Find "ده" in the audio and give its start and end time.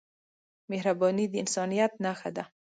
2.35-2.43